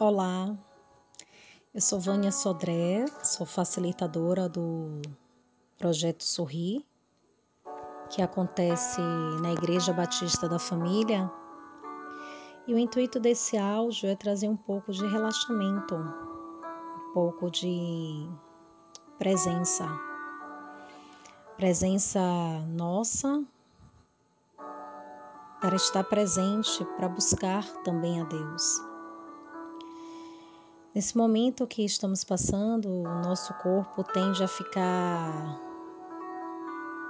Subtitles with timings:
[0.00, 0.56] Olá,
[1.74, 5.02] eu sou Vânia Sodré, sou facilitadora do
[5.76, 6.86] projeto Sorri,
[8.08, 9.00] que acontece
[9.42, 11.28] na Igreja Batista da Família.
[12.68, 18.30] E o intuito desse áudio é trazer um pouco de relaxamento, um pouco de
[19.18, 19.84] presença.
[21.56, 22.20] Presença
[22.68, 23.42] nossa
[25.60, 28.87] para estar presente, para buscar também a Deus.
[30.98, 35.56] Nesse momento que estamos passando, o nosso corpo tende a ficar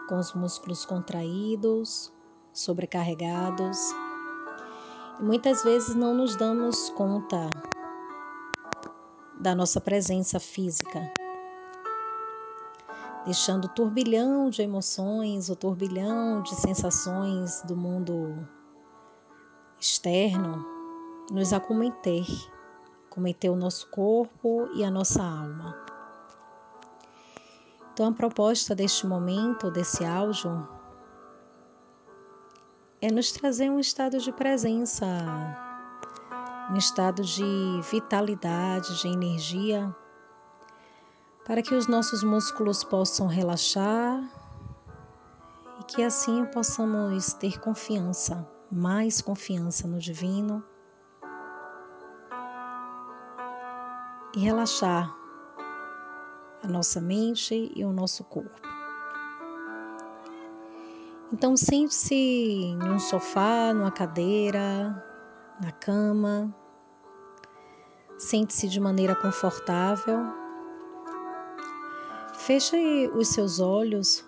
[0.07, 2.13] com os músculos contraídos,
[2.53, 3.79] sobrecarregados.
[5.19, 7.49] E muitas vezes não nos damos conta
[9.41, 11.11] da nossa presença física,
[13.25, 18.47] deixando o turbilhão de emoções, o turbilhão de sensações do mundo
[19.81, 20.63] externo
[21.33, 22.27] nos acometer
[23.09, 25.77] cometer o nosso corpo e a nossa alma.
[27.93, 30.69] Então, a proposta deste momento, desse áudio,
[33.01, 35.07] é nos trazer um estado de presença,
[36.71, 39.95] um estado de vitalidade, de energia,
[41.45, 44.23] para que os nossos músculos possam relaxar
[45.81, 50.63] e que assim possamos ter confiança, mais confiança no divino
[54.35, 55.15] e relaxar
[56.63, 58.61] a nossa mente e o nosso corpo.
[61.33, 65.05] Então sente-se em um sofá, numa cadeira,
[65.63, 66.55] na cama.
[68.17, 70.19] Sente-se de maneira confortável.
[72.35, 74.25] Feche os seus olhos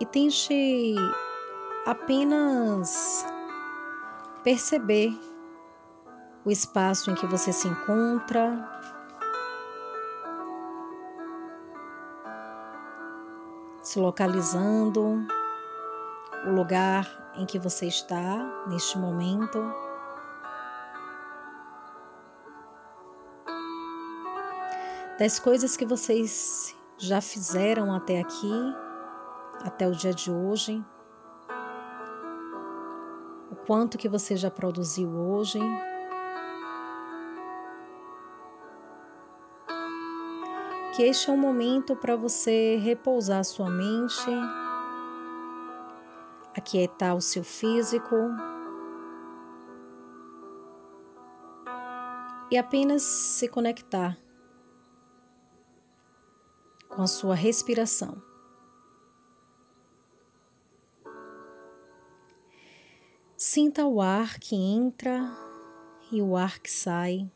[0.00, 0.94] e tente
[1.86, 3.26] apenas
[4.42, 5.12] perceber
[6.44, 8.70] o espaço em que você se encontra.
[13.82, 15.26] Se localizando,
[16.46, 19.58] o lugar em que você está neste momento.
[25.18, 28.52] Das coisas que vocês já fizeram até aqui,
[29.64, 30.84] até o dia de hoje,
[33.50, 35.60] o quanto que você já produziu hoje.
[40.94, 44.30] Que este é um momento para você repousar sua mente,
[46.56, 48.14] aquietar o seu físico
[52.48, 54.16] e apenas se conectar
[56.88, 58.22] com a sua respiração.
[63.36, 65.28] Sinta o ar que entra
[66.12, 67.28] e o ar que sai.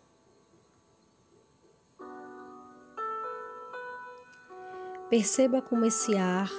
[5.11, 6.51] Perceba como esse ar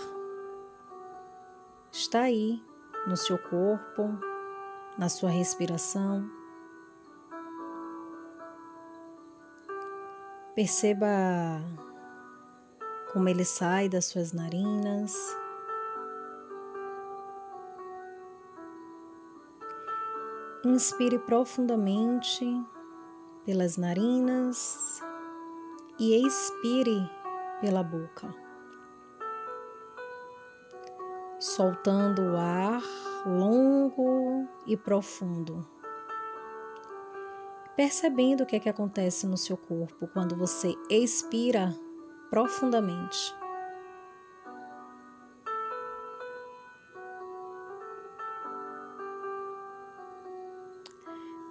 [1.92, 2.60] está aí
[3.06, 4.10] no seu corpo,
[4.98, 6.28] na sua respiração.
[10.56, 11.08] Perceba
[13.14, 15.14] como ele sai das suas narinas.
[20.66, 22.46] Inspire profundamente
[23.46, 25.04] pelas narinas
[26.00, 27.19] e expire
[27.62, 28.34] pela boca,
[31.40, 32.82] soltando o ar
[33.26, 35.68] longo e profundo,
[37.76, 41.76] percebendo o que é que acontece no seu corpo quando você expira
[42.30, 43.38] profundamente.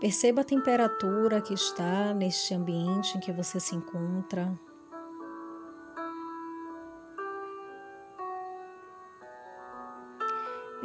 [0.00, 4.56] Perceba a temperatura que está neste ambiente em que você se encontra.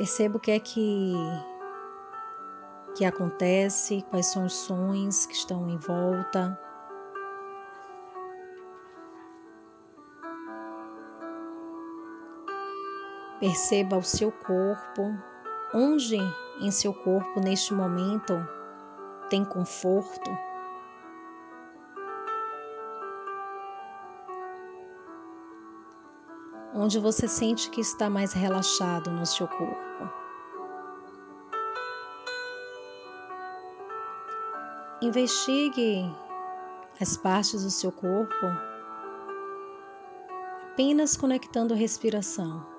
[0.03, 1.13] Perceba o que é que
[2.97, 6.59] que acontece, quais são os sons que estão em volta.
[13.39, 15.03] Perceba o seu corpo,
[15.73, 16.17] onde
[16.59, 18.33] em seu corpo neste momento
[19.29, 20.29] tem conforto.
[26.83, 30.09] Onde você sente que está mais relaxado no seu corpo.
[35.01, 36.13] Investigue
[36.99, 38.45] as partes do seu corpo
[40.73, 42.72] apenas conectando a respiração.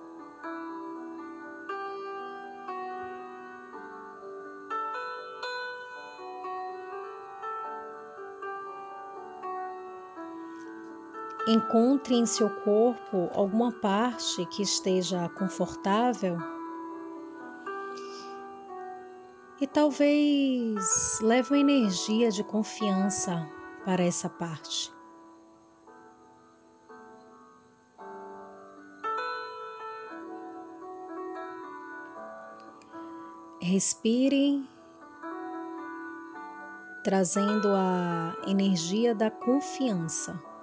[11.46, 16.38] Encontre em seu corpo alguma parte que esteja confortável
[19.60, 23.48] e talvez leve uma energia de confiança
[23.84, 24.92] para essa parte.
[33.60, 34.68] Respire,
[37.02, 40.53] trazendo a energia da confiança.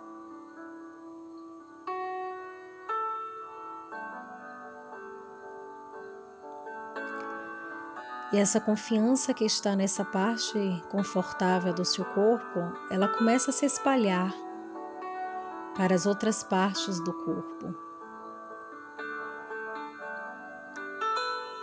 [8.34, 13.66] E essa confiança que está nessa parte confortável do seu corpo, ela começa a se
[13.66, 14.34] espalhar
[15.76, 17.76] para as outras partes do corpo.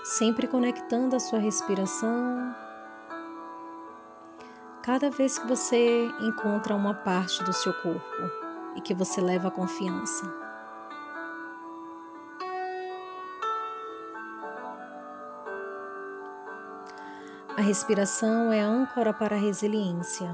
[0.05, 2.55] Sempre conectando a sua respiração.
[4.83, 8.23] Cada vez que você encontra uma parte do seu corpo
[8.77, 10.48] e que você leva a confiança.
[17.59, 20.31] A respiração é a âncora para a resiliência.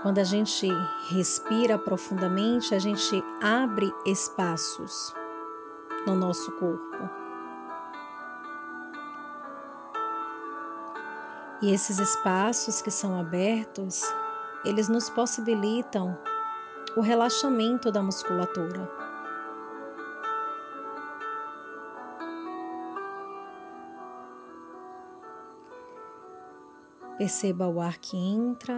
[0.00, 0.66] Quando a gente
[1.10, 5.14] respira profundamente, a gente abre espaços
[6.06, 7.10] no nosso corpo.
[11.60, 14.02] E esses espaços que são abertos,
[14.64, 16.18] eles nos possibilitam
[16.96, 18.99] o relaxamento da musculatura.
[27.20, 28.74] Perceba o ar que entra.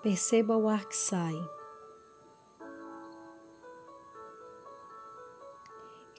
[0.00, 1.34] Perceba o ar que sai.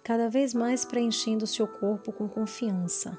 [0.04, 3.18] Cada vez mais preenchendo o seu corpo com confiança.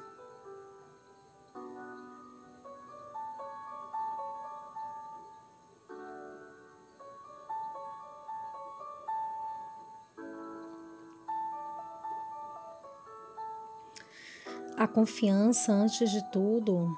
[14.99, 16.93] Confiança, antes de tudo,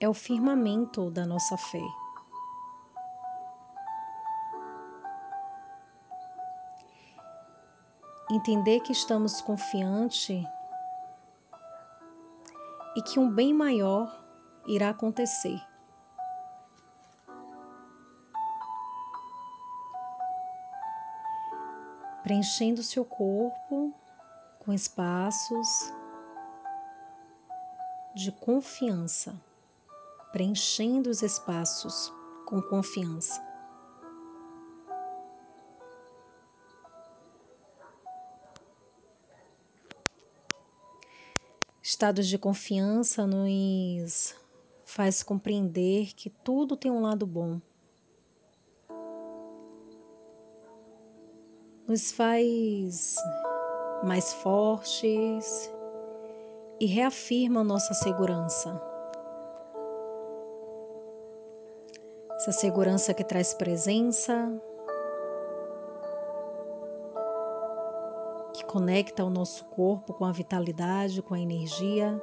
[0.00, 1.86] é o firmamento da nossa fé.
[8.30, 10.46] Entender que estamos confiantes
[12.96, 14.10] e que um bem maior
[14.66, 15.60] irá acontecer.
[22.22, 23.94] Preenchendo seu corpo
[24.58, 25.92] com espaços
[28.16, 29.38] de confiança,
[30.32, 32.10] preenchendo os espaços
[32.46, 33.44] com confiança.
[41.82, 44.34] Estados de confiança nos
[44.82, 47.60] faz compreender que tudo tem um lado bom.
[51.86, 53.16] Nos faz
[54.02, 55.70] mais fortes,
[56.78, 58.80] e reafirma nossa segurança.
[62.36, 64.52] Essa segurança que traz presença,
[68.52, 72.22] que conecta o nosso corpo com a vitalidade, com a energia.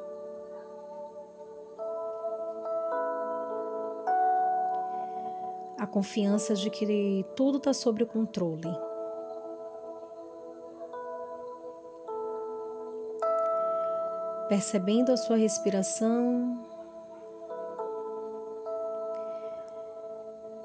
[5.79, 8.92] A confiança de que tudo está sob o controle.
[14.53, 16.63] Percebendo a sua respiração,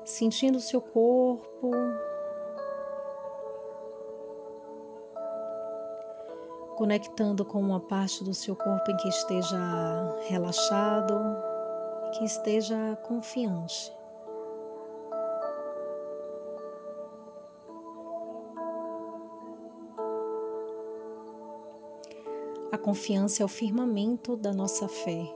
[0.05, 1.71] sentindo o seu corpo.
[6.77, 9.59] Conectando com uma parte do seu corpo em que esteja
[10.29, 11.19] relaxado,
[12.13, 13.98] que esteja confiante.
[22.79, 25.27] A confiança é o firmamento da nossa fé.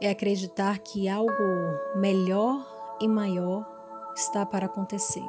[0.00, 1.32] É acreditar que algo
[1.94, 2.66] melhor
[3.00, 3.64] e maior
[4.16, 5.22] está para acontecer.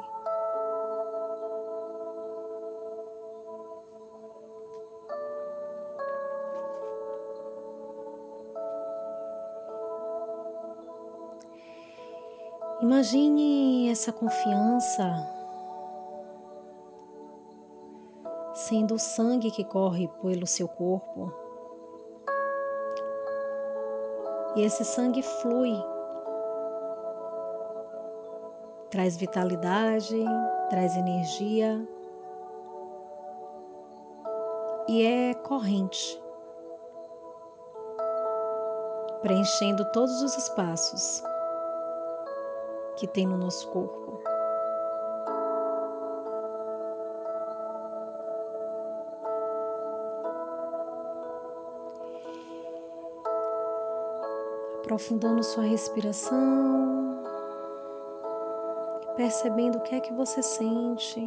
[12.80, 15.41] Imagine essa confiança
[18.66, 21.32] sendo o sangue que corre pelo seu corpo.
[24.54, 25.74] E esse sangue flui,
[28.90, 30.24] traz vitalidade,
[30.68, 31.86] traz energia
[34.88, 36.22] e é corrente.
[39.22, 41.22] preenchendo todos os espaços
[42.96, 44.01] que tem no nosso corpo.
[54.92, 57.18] Aprofundando sua respiração,
[59.16, 61.24] percebendo o que é que você sente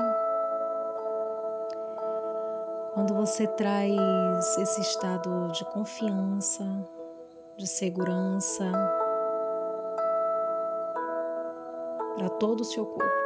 [2.94, 6.64] quando você traz esse estado de confiança,
[7.58, 8.72] de segurança
[12.16, 13.25] para todo o seu corpo.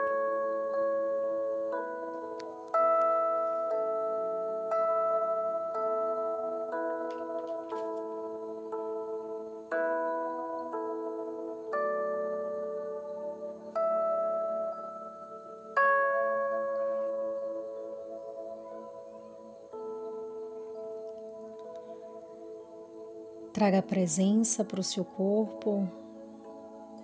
[23.60, 25.86] Traga presença para o seu corpo,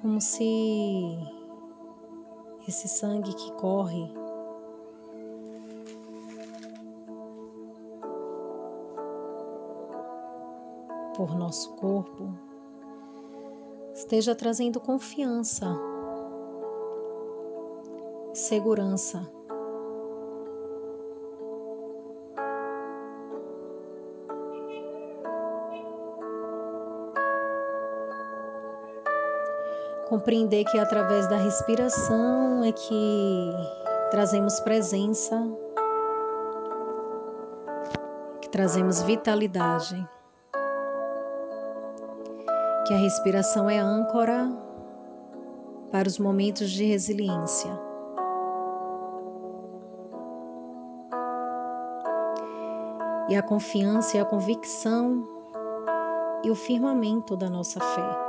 [0.01, 1.19] como se
[2.65, 4.09] esse sangue que corre
[11.17, 12.33] por nosso corpo
[13.93, 15.67] esteja trazendo confiança,
[18.33, 19.29] segurança.
[30.15, 33.51] Compreender que através da respiração é que
[34.11, 35.45] trazemos presença,
[38.41, 40.07] que trazemos vitalidade.
[42.87, 44.49] Que a respiração é âncora
[45.91, 47.77] para os momentos de resiliência.
[53.27, 55.27] E a confiança e a convicção
[56.41, 58.24] e o firmamento da nossa fé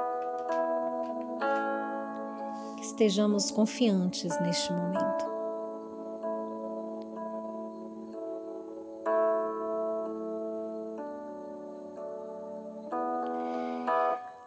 [2.97, 5.27] estejamos confiantes neste momento.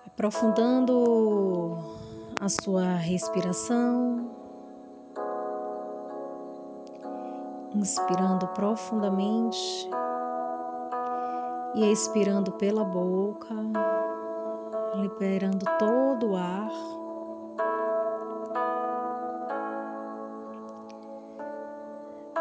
[0.08, 1.78] Aprofundando
[2.42, 4.32] a sua respiração,
[7.76, 9.88] inspirando profundamente
[11.76, 13.54] e expirando pela boca,
[14.96, 16.72] liberando todo o ar.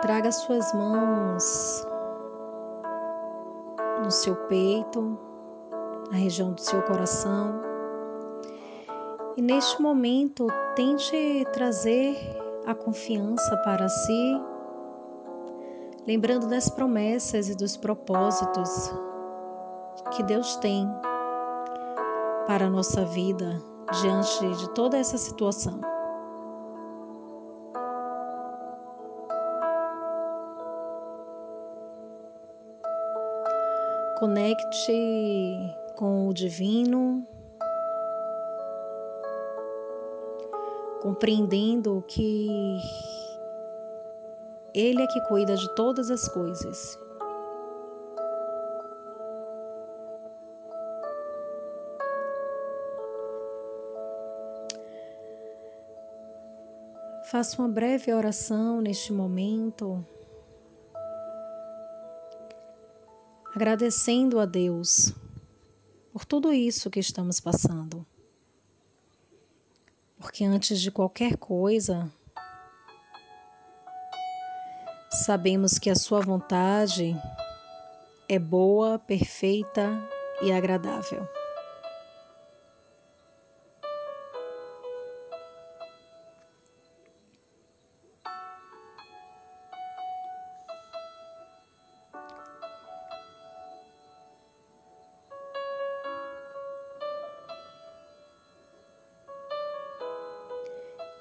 [0.00, 1.84] Traga suas mãos
[4.04, 5.18] no seu peito,
[6.10, 7.60] na região do seu coração.
[9.36, 12.16] E neste momento, tente trazer
[12.64, 14.40] a confiança para si,
[16.06, 18.92] lembrando das promessas e dos propósitos
[20.12, 20.88] que Deus tem
[22.46, 23.60] para a nossa vida
[24.00, 25.97] diante de toda essa situação.
[34.18, 34.92] Conecte
[35.94, 37.24] com o divino,
[41.00, 42.80] compreendendo que
[44.74, 46.98] Ele é que cuida de todas as coisas.
[57.22, 60.04] Faça uma breve oração neste momento.
[63.58, 65.12] Agradecendo a Deus
[66.12, 68.06] por tudo isso que estamos passando.
[70.16, 72.08] Porque antes de qualquer coisa,
[75.10, 77.16] sabemos que a Sua vontade
[78.28, 79.90] é boa, perfeita
[80.40, 81.28] e agradável.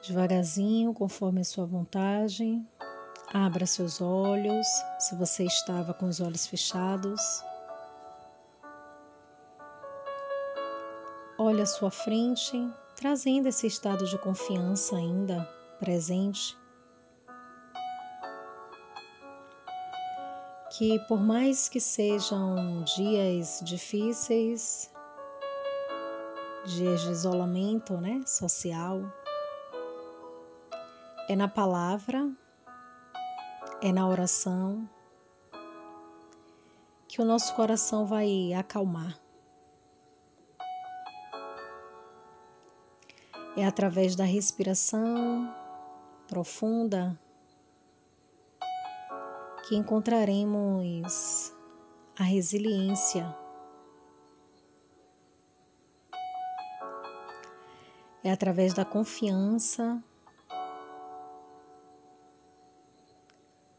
[0.07, 2.65] Devagarzinho, conforme a sua vontade,
[3.33, 4.65] abra seus olhos,
[4.97, 7.43] se você estava com os olhos fechados.
[11.37, 12.53] Olhe à sua frente,
[12.95, 15.43] trazendo esse estado de confiança ainda
[15.77, 16.57] presente.
[20.77, 24.89] Que por mais que sejam dias difíceis,
[26.65, 29.01] dias de isolamento né, social,
[31.29, 32.31] é na palavra,
[33.81, 34.89] é na oração
[37.05, 39.19] que o nosso coração vai acalmar.
[43.57, 45.53] É através da respiração
[46.29, 47.19] profunda
[49.67, 51.53] que encontraremos
[52.17, 53.35] a resiliência.
[58.23, 60.01] É através da confiança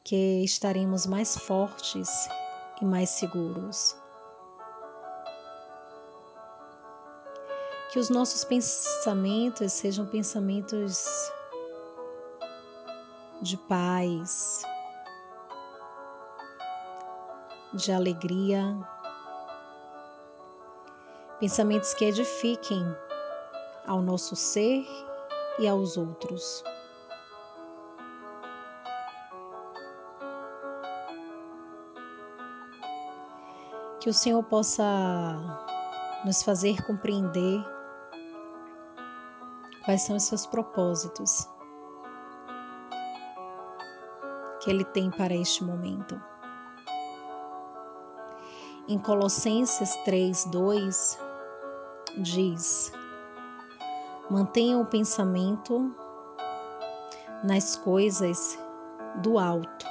[0.08, 2.08] que estaremos mais fortes
[2.80, 3.94] e mais seguros.
[7.92, 11.04] Que os nossos pensamentos sejam pensamentos
[13.42, 14.62] de paz,
[17.74, 18.64] de alegria,
[21.38, 22.82] pensamentos que edifiquem
[23.86, 24.86] ao nosso ser
[25.58, 26.64] e aos outros.
[34.00, 34.84] Que o Senhor possa
[36.24, 37.64] nos fazer compreender
[39.84, 41.48] quais são os seus propósitos
[44.60, 46.20] que Ele tem para este momento.
[48.86, 51.18] Em Colossenses 3, 2,
[52.18, 52.92] diz:
[54.30, 55.94] Mantenha o pensamento
[57.42, 58.58] nas coisas
[59.22, 59.86] do alto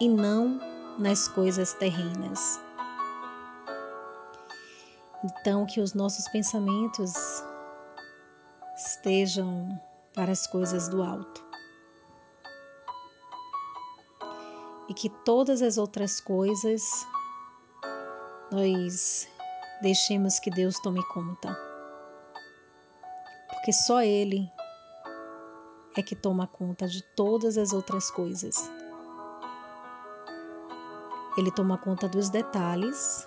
[0.00, 0.58] e não
[0.98, 2.63] nas coisas terrenas.
[5.24, 7.14] Então, que os nossos pensamentos
[8.76, 9.80] estejam
[10.14, 11.42] para as coisas do alto.
[14.86, 16.82] E que todas as outras coisas
[18.52, 19.26] nós
[19.80, 21.58] deixemos que Deus tome conta.
[23.48, 24.52] Porque só Ele
[25.96, 28.70] é que toma conta de todas as outras coisas.
[31.38, 33.26] Ele toma conta dos detalhes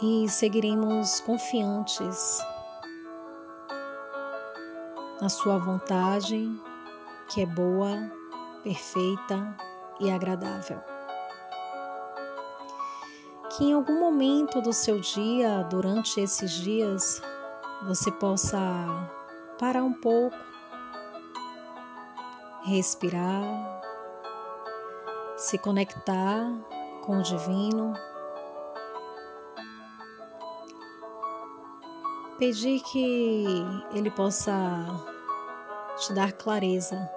[0.00, 2.38] e seguiremos confiantes
[5.20, 6.50] na Sua vontade,
[7.28, 8.12] que é boa,
[8.62, 9.56] perfeita
[9.98, 10.78] e agradável.
[13.50, 17.22] Que em algum momento do seu dia, durante esses dias,
[17.86, 18.58] você possa
[19.58, 20.36] parar um pouco,
[22.64, 23.80] respirar,
[25.38, 26.52] se conectar
[27.02, 27.94] com o divino
[32.38, 33.46] pedir que
[33.92, 34.54] Ele possa
[35.98, 37.10] te dar clareza,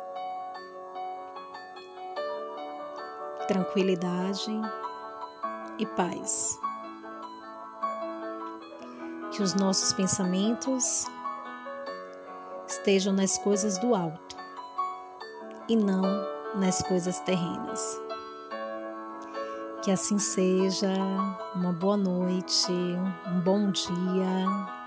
[3.48, 4.52] tranquilidade
[5.78, 6.60] e paz.
[9.32, 11.06] Que os nossos pensamentos
[12.68, 14.38] estejam nas coisas do alto
[15.68, 16.02] e não
[16.56, 18.02] nas coisas terrenas.
[19.84, 20.94] Que assim seja.
[21.56, 22.72] Uma boa noite,
[23.28, 24.79] um bom dia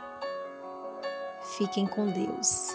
[1.56, 2.71] Fiquem com Deus.